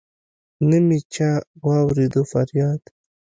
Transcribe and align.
نه 0.69 0.77
مي 0.87 0.99
چا 1.13 1.29
واوريد 1.65 2.13
فرياد 2.31 2.81